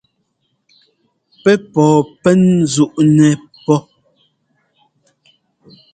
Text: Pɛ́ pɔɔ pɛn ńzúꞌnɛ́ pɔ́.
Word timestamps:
Pɛ́ 1.41 1.55
pɔɔ 1.71 1.97
pɛn 2.21 2.39
ńzúꞌnɛ́ 2.63 3.31
pɔ́. 3.65 3.79